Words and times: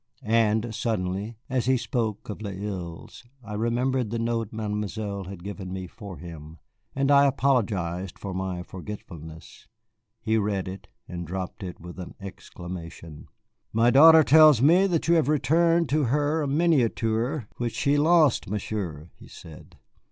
And 0.23 0.73
suddenly, 0.73 1.37
as 1.47 1.67
he 1.67 1.77
spoke 1.77 2.27
of 2.27 2.41
Les 2.41 2.55
Îsles, 2.55 3.23
I 3.43 3.53
remembered 3.53 4.09
the 4.09 4.17
note 4.17 4.51
Mademoiselle 4.51 5.25
had 5.25 5.43
given 5.43 5.71
me 5.71 5.85
for 5.85 6.17
him, 6.17 6.57
and 6.95 7.11
I 7.11 7.27
apologized 7.27 8.17
for 8.17 8.33
my 8.33 8.63
forgetfulness. 8.63 9.67
He 10.19 10.39
read 10.39 10.67
it, 10.67 10.87
and 11.07 11.27
dropped 11.27 11.61
it 11.61 11.79
with 11.79 11.99
an 11.99 12.15
exclamation. 12.19 13.27
"My 13.73 13.91
daughter 13.91 14.23
tells 14.23 14.59
me 14.59 14.87
that 14.87 15.07
you 15.07 15.13
have 15.13 15.29
returned 15.29 15.87
to 15.89 16.05
her 16.05 16.41
a 16.41 16.47
miniature 16.47 17.47
which 17.57 17.75
she 17.75 17.95
lost, 17.95 18.49
Monsieur," 18.49 19.11
he 19.19 19.27
said. 19.27 19.77